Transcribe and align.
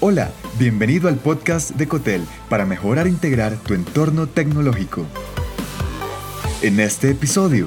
Hola, 0.00 0.30
bienvenido 0.60 1.08
al 1.08 1.16
podcast 1.16 1.70
de 1.70 1.88
Cotel 1.88 2.22
para 2.48 2.64
mejorar 2.64 3.08
e 3.08 3.10
integrar 3.10 3.56
tu 3.56 3.74
entorno 3.74 4.28
tecnológico. 4.28 5.04
En 6.62 6.78
este 6.78 7.10
episodio, 7.10 7.66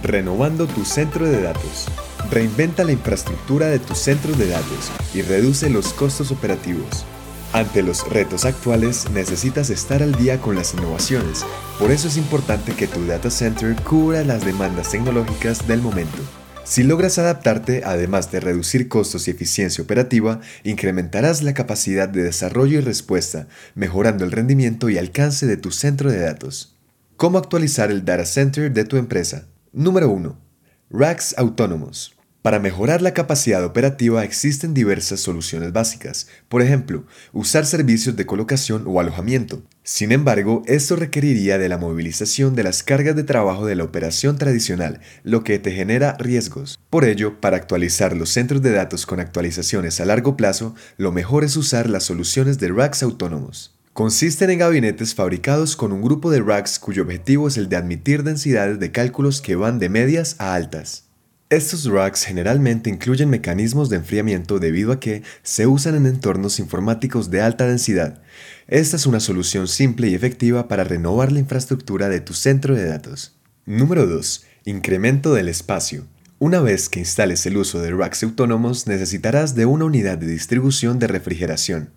renovando 0.00 0.68
tu 0.68 0.84
centro 0.84 1.26
de 1.26 1.42
datos. 1.42 1.88
Reinventa 2.30 2.84
la 2.84 2.92
infraestructura 2.92 3.66
de 3.66 3.80
tu 3.80 3.96
centro 3.96 4.32
de 4.34 4.46
datos 4.46 4.92
y 5.12 5.22
reduce 5.22 5.68
los 5.68 5.92
costos 5.92 6.30
operativos. 6.30 7.04
Ante 7.52 7.82
los 7.82 8.08
retos 8.10 8.44
actuales 8.44 9.10
necesitas 9.10 9.68
estar 9.68 10.04
al 10.04 10.14
día 10.14 10.40
con 10.40 10.54
las 10.54 10.72
innovaciones, 10.72 11.44
por 11.80 11.90
eso 11.90 12.06
es 12.06 12.16
importante 12.16 12.74
que 12.74 12.86
tu 12.86 13.04
data 13.06 13.28
center 13.28 13.74
cubra 13.82 14.22
las 14.22 14.44
demandas 14.44 14.90
tecnológicas 14.90 15.66
del 15.66 15.82
momento. 15.82 16.22
Si 16.66 16.82
logras 16.82 17.16
adaptarte, 17.18 17.82
además 17.84 18.32
de 18.32 18.40
reducir 18.40 18.88
costos 18.88 19.28
y 19.28 19.30
eficiencia 19.30 19.84
operativa, 19.84 20.40
incrementarás 20.64 21.44
la 21.44 21.54
capacidad 21.54 22.08
de 22.08 22.24
desarrollo 22.24 22.78
y 22.78 22.80
respuesta, 22.80 23.46
mejorando 23.76 24.24
el 24.24 24.32
rendimiento 24.32 24.90
y 24.90 24.98
alcance 24.98 25.46
de 25.46 25.56
tu 25.56 25.70
centro 25.70 26.10
de 26.10 26.18
datos. 26.18 26.76
¿Cómo 27.16 27.38
actualizar 27.38 27.92
el 27.92 28.04
data 28.04 28.24
center 28.24 28.72
de 28.72 28.84
tu 28.84 28.96
empresa? 28.96 29.46
Número 29.72 30.10
1. 30.10 30.36
Racks 30.90 31.38
autónomos. 31.38 32.15
Para 32.46 32.60
mejorar 32.60 33.02
la 33.02 33.12
capacidad 33.12 33.64
operativa 33.64 34.22
existen 34.22 34.72
diversas 34.72 35.18
soluciones 35.18 35.72
básicas, 35.72 36.28
por 36.48 36.62
ejemplo, 36.62 37.04
usar 37.32 37.66
servicios 37.66 38.14
de 38.14 38.24
colocación 38.24 38.84
o 38.86 39.00
alojamiento. 39.00 39.64
Sin 39.82 40.12
embargo, 40.12 40.62
esto 40.66 40.94
requeriría 40.94 41.58
de 41.58 41.68
la 41.68 41.76
movilización 41.76 42.54
de 42.54 42.62
las 42.62 42.84
cargas 42.84 43.16
de 43.16 43.24
trabajo 43.24 43.66
de 43.66 43.74
la 43.74 43.82
operación 43.82 44.38
tradicional, 44.38 45.00
lo 45.24 45.42
que 45.42 45.58
te 45.58 45.72
genera 45.72 46.16
riesgos. 46.20 46.78
Por 46.88 47.04
ello, 47.04 47.40
para 47.40 47.56
actualizar 47.56 48.16
los 48.16 48.30
centros 48.30 48.62
de 48.62 48.70
datos 48.70 49.06
con 49.06 49.18
actualizaciones 49.18 50.00
a 50.00 50.04
largo 50.04 50.36
plazo, 50.36 50.76
lo 50.98 51.10
mejor 51.10 51.42
es 51.42 51.56
usar 51.56 51.90
las 51.90 52.04
soluciones 52.04 52.60
de 52.60 52.68
racks 52.68 53.02
autónomos. 53.02 53.76
Consisten 53.92 54.50
en 54.50 54.60
gabinetes 54.60 55.16
fabricados 55.16 55.74
con 55.74 55.90
un 55.90 56.00
grupo 56.00 56.30
de 56.30 56.42
racks 56.42 56.78
cuyo 56.78 57.02
objetivo 57.02 57.48
es 57.48 57.56
el 57.56 57.68
de 57.68 57.74
admitir 57.74 58.22
densidades 58.22 58.78
de 58.78 58.92
cálculos 58.92 59.40
que 59.40 59.56
van 59.56 59.80
de 59.80 59.88
medias 59.88 60.36
a 60.38 60.54
altas. 60.54 61.05
Estos 61.48 61.84
racks 61.84 62.24
generalmente 62.24 62.90
incluyen 62.90 63.30
mecanismos 63.30 63.88
de 63.88 63.98
enfriamiento 63.98 64.58
debido 64.58 64.90
a 64.90 64.98
que 64.98 65.22
se 65.44 65.68
usan 65.68 65.94
en 65.94 66.06
entornos 66.06 66.58
informáticos 66.58 67.30
de 67.30 67.40
alta 67.40 67.68
densidad. 67.68 68.20
Esta 68.66 68.96
es 68.96 69.06
una 69.06 69.20
solución 69.20 69.68
simple 69.68 70.08
y 70.08 70.16
efectiva 70.16 70.66
para 70.66 70.82
renovar 70.82 71.30
la 71.30 71.38
infraestructura 71.38 72.08
de 72.08 72.20
tu 72.20 72.34
centro 72.34 72.74
de 72.74 72.86
datos. 72.86 73.36
Número 73.64 74.08
2. 74.08 74.44
Incremento 74.64 75.34
del 75.34 75.48
espacio. 75.48 76.08
Una 76.40 76.58
vez 76.58 76.88
que 76.88 76.98
instales 76.98 77.46
el 77.46 77.58
uso 77.58 77.80
de 77.80 77.92
racks 77.92 78.24
autónomos, 78.24 78.88
necesitarás 78.88 79.54
de 79.54 79.66
una 79.66 79.84
unidad 79.84 80.18
de 80.18 80.26
distribución 80.26 80.98
de 80.98 81.06
refrigeración. 81.06 81.90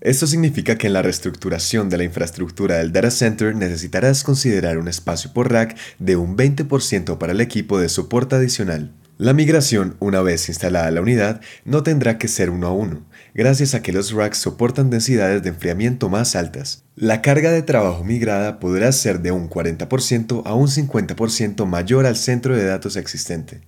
Esto 0.00 0.26
significa 0.26 0.78
que 0.78 0.86
en 0.86 0.94
la 0.94 1.02
reestructuración 1.02 1.90
de 1.90 1.98
la 1.98 2.04
infraestructura 2.04 2.78
del 2.78 2.90
data 2.90 3.10
center 3.10 3.54
necesitarás 3.54 4.24
considerar 4.24 4.78
un 4.78 4.88
espacio 4.88 5.34
por 5.34 5.52
rack 5.52 5.76
de 5.98 6.16
un 6.16 6.38
20% 6.38 7.18
para 7.18 7.32
el 7.32 7.40
equipo 7.42 7.78
de 7.78 7.90
soporte 7.90 8.36
adicional. 8.36 8.94
La 9.18 9.34
migración, 9.34 9.96
una 10.00 10.22
vez 10.22 10.48
instalada 10.48 10.90
la 10.90 11.02
unidad, 11.02 11.42
no 11.66 11.82
tendrá 11.82 12.16
que 12.16 12.28
ser 12.28 12.48
uno 12.48 12.68
a 12.68 12.72
uno, 12.72 13.06
gracias 13.34 13.74
a 13.74 13.82
que 13.82 13.92
los 13.92 14.12
racks 14.12 14.38
soportan 14.38 14.88
densidades 14.88 15.42
de 15.42 15.50
enfriamiento 15.50 16.08
más 16.08 16.34
altas. 16.34 16.84
La 16.96 17.20
carga 17.20 17.50
de 17.50 17.60
trabajo 17.60 18.02
migrada 18.02 18.58
podrá 18.58 18.92
ser 18.92 19.20
de 19.20 19.32
un 19.32 19.50
40% 19.50 20.40
a 20.46 20.54
un 20.54 20.68
50% 20.68 21.66
mayor 21.66 22.06
al 22.06 22.16
centro 22.16 22.56
de 22.56 22.64
datos 22.64 22.96
existente. 22.96 23.60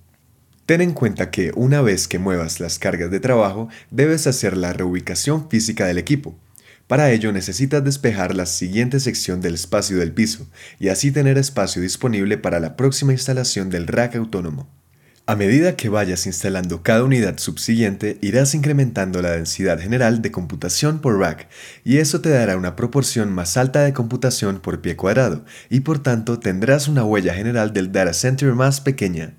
Ten 0.65 0.79
en 0.79 0.93
cuenta 0.93 1.29
que 1.29 1.51
una 1.55 1.81
vez 1.81 2.07
que 2.07 2.19
muevas 2.19 2.61
las 2.61 2.79
cargas 2.79 3.11
de 3.11 3.19
trabajo, 3.19 3.67
debes 3.91 4.27
hacer 4.27 4.55
la 4.55 4.71
reubicación 4.71 5.49
física 5.49 5.85
del 5.85 5.97
equipo. 5.97 6.37
Para 6.87 7.11
ello 7.11 7.33
necesitas 7.33 7.83
despejar 7.83 8.33
la 8.33 8.45
siguiente 8.45 9.01
sección 9.01 9.41
del 9.41 9.55
espacio 9.55 9.97
del 9.97 10.13
piso 10.13 10.47
y 10.79 10.87
así 10.87 11.11
tener 11.11 11.37
espacio 11.37 11.81
disponible 11.81 12.37
para 12.37 12.61
la 12.61 12.77
próxima 12.77 13.11
instalación 13.11 13.69
del 13.69 13.87
rack 13.87 14.15
autónomo. 14.15 14.69
A 15.25 15.35
medida 15.35 15.75
que 15.75 15.89
vayas 15.89 16.25
instalando 16.27 16.81
cada 16.81 17.03
unidad 17.03 17.37
subsiguiente, 17.39 18.17
irás 18.21 18.55
incrementando 18.55 19.21
la 19.21 19.31
densidad 19.31 19.79
general 19.79 20.21
de 20.21 20.31
computación 20.31 20.99
por 20.99 21.17
rack, 21.17 21.47
y 21.85 21.97
eso 21.97 22.19
te 22.19 22.29
dará 22.29 22.57
una 22.57 22.75
proporción 22.75 23.31
más 23.31 23.55
alta 23.55 23.83
de 23.83 23.93
computación 23.93 24.59
por 24.59 24.81
pie 24.81 24.97
cuadrado, 24.97 25.45
y 25.69 25.81
por 25.81 26.03
tanto 26.03 26.39
tendrás 26.39 26.89
una 26.89 27.05
huella 27.05 27.33
general 27.33 27.71
del 27.71 27.93
data 27.93 28.13
center 28.13 28.53
más 28.53 28.81
pequeña. 28.81 29.33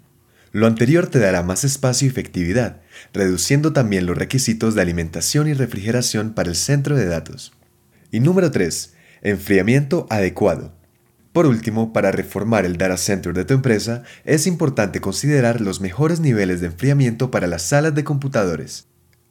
Lo 0.55 0.69
anterior 0.69 1.09
te 1.09 1.19
dará 1.19 1.43
más 1.43 1.65
espacio 1.65 2.07
y 2.07 2.11
efectividad, 2.11 2.81
reduciendo 3.13 3.73
también 3.73 4.07
los 4.07 4.17
requisitos 4.17 4.77
de 4.77 4.83
alimentación 4.83 5.49
y 5.49 5.53
refrigeración 5.53 6.33
para 6.33 6.49
el 6.49 6.55
centro 6.55 6.95
de 6.95 7.07
datos. 7.07 7.53
Y 8.13 8.21
número 8.21 8.53
3. 8.53 8.95
Enfriamiento 9.23 10.07
adecuado. 10.11 10.73
Por 11.33 11.47
último, 11.47 11.93
para 11.93 12.13
reformar 12.13 12.67
el 12.67 12.77
data 12.77 12.97
center 12.97 13.35
de 13.35 13.45
tu 13.45 13.53
empresa, 13.53 14.05
es 14.25 14.47
importante 14.47 15.01
considerar 15.01 15.61
los 15.61 15.81
mejores 15.81 16.21
niveles 16.21 16.61
de 16.61 16.69
enfriamiento 16.69 17.33
para 17.33 17.49
las 17.49 17.63
salas 17.63 17.97
de 17.97 18.05
computadores. 18.05 18.87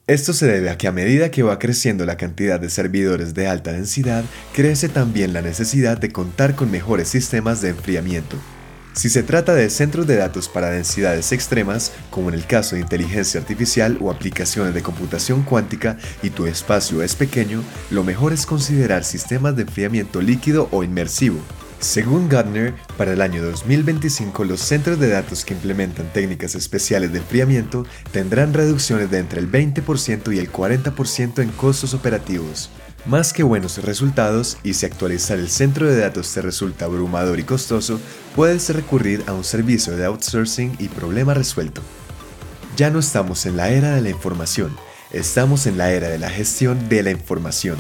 Esto 0.08 0.34
se 0.34 0.46
debe 0.46 0.72
a 0.72 0.78
que 0.78 0.90
a 0.90 0.92
medida 0.92 1.32
que 1.32 1.42
va 1.42 1.58
creciendo 1.58 2.06
la 2.06 2.18
cantidad 2.18 2.60
de 2.60 2.70
servidores 2.70 3.34
de 3.34 3.48
alta 3.48 3.72
densidad, 3.72 4.26
crece 4.54 4.90
también 4.90 5.32
la 5.32 5.42
necesidad 5.42 5.98
de 5.98 6.12
contar 6.12 6.56
con 6.56 6.70
mejores 6.70 7.08
sistemas 7.08 7.62
de 7.62 7.70
enfriamiento. 7.70 8.36
Si 8.94 9.10
se 9.10 9.24
trata 9.24 9.56
de 9.56 9.72
centros 9.72 10.06
de 10.06 10.18
datos 10.18 10.48
para 10.48 10.70
densidades 10.70 11.32
extremas, 11.32 11.92
como 12.12 12.30
en 12.30 12.36
el 12.36 12.46
caso 12.46 12.76
de 12.76 12.82
inteligencia 12.82 13.40
artificial 13.40 13.98
o 14.00 14.12
aplicaciones 14.12 14.76
de 14.76 14.84
computación 14.84 15.42
cuántica, 15.42 15.98
y 16.22 16.30
tu 16.30 16.46
espacio 16.46 17.02
es 17.02 17.16
pequeño, 17.16 17.64
lo 17.90 18.04
mejor 18.04 18.34
es 18.34 18.46
considerar 18.46 19.04
sistemas 19.04 19.56
de 19.56 19.64
enfriamiento 19.64 20.22
líquido 20.22 20.70
o 20.72 20.84
inmersivo. 20.84 21.40
Según 21.80 22.30
Gartner, 22.30 22.76
para 22.96 23.14
el 23.14 23.22
año 23.22 23.44
2025 23.44 24.46
los 24.46 24.62
centros 24.62 25.00
de 25.00 25.10
datos 25.10 25.44
que 25.44 25.54
implementan 25.54 26.14
técnicas 26.14 26.56
especiales 26.56 27.12
de 27.12 27.18
enfriamiento 27.18 27.86
tendrán 28.12 28.54
reducciones 28.54 29.12
de 29.12 29.18
entre 29.18 29.42
el 29.42 29.52
20% 29.52 30.34
y 30.34 30.40
el 30.40 30.50
40% 30.50 31.42
en 31.42 31.50
costos 31.50 31.94
operativos. 31.94 32.70
Más 33.06 33.34
que 33.34 33.44
buenos 33.44 33.84
resultados, 33.84 34.58
y 34.64 34.76
si 34.76 34.86
actualizar 34.86 35.38
el 35.38 35.50
centro 35.50 35.88
de 35.88 36.00
datos 36.00 36.34
te 36.34 36.42
resulta 36.42 36.86
abrumador 36.86 37.38
y 37.38 37.44
costoso, 37.44 38.00
puedes 38.34 38.74
recurrir 38.74 39.26
a 39.28 39.34
un 39.34 39.44
servicio 39.44 39.98
de 39.98 40.06
outsourcing 40.06 40.78
y 40.80 40.88
problema 40.88 41.34
resuelto. 41.34 41.82
Ya 42.78 42.90
no 42.90 43.00
estamos 43.00 43.46
en 43.46 43.58
la 43.58 43.70
era 43.72 43.94
de 43.94 44.02
la 44.02 44.10
información, 44.10 44.74
estamos 45.12 45.68
en 45.68 45.78
la 45.78 45.92
era 45.92 46.08
de 46.08 46.18
la 46.18 46.30
gestión 46.30 46.88
de 46.88 47.04
la 47.04 47.12
información. 47.12 47.78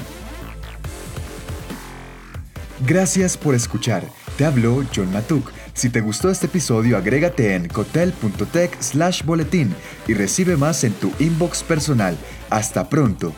Gracias 2.86 3.38
por 3.38 3.56
escuchar. 3.56 4.04
Te 4.38 4.44
habló 4.44 4.84
John 4.94 5.14
Matuk. 5.14 5.50
Si 5.74 5.90
te 5.90 6.02
gustó 6.02 6.32
este 6.32 6.48
episodio, 6.48 6.98
agrégate 6.98 7.56
en 7.56 7.70
cotel.tech 7.70 8.76
slash 8.82 9.24
boletín 9.24 9.74
y 10.06 10.16
recibe 10.16 10.58
más 10.58 10.84
en 10.84 10.92
tu 10.92 11.14
inbox 11.18 11.64
personal. 11.64 12.18
Hasta 12.50 12.90
pronto. 12.90 13.34